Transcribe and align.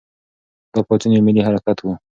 دا 0.73 0.79
پاڅون 0.87 1.11
یو 1.13 1.25
ملي 1.27 1.41
حرکت 1.47 1.77
و. 1.81 1.85